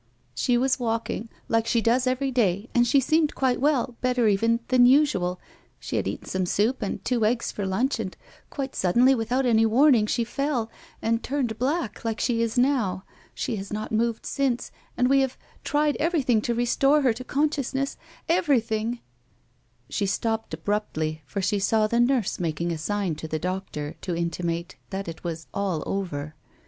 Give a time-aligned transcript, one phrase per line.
[0.33, 4.59] "She was walking— like she does every day— and she seemed quite well, better even—
[4.69, 5.39] than usual.
[5.79, 8.17] She had eaten some soup and two eggs for lunch, and—
[8.49, 10.71] quite suddenly, without any warning she fell—
[11.03, 13.03] and turned black, like she is now;
[13.35, 17.95] she has not moved since, and we have— tried everything to restore her to consciousness—
[18.27, 19.01] everything
[19.91, 24.15] —"She stopped abruptly for she saw the nurse making a sign to the doctor to
[24.15, 26.33] intimate that it was all over.